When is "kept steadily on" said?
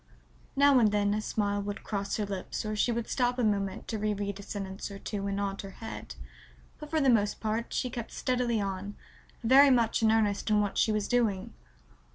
7.91-8.95